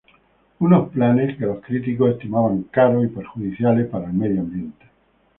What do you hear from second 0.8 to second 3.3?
planes que los críticos estimaban caros y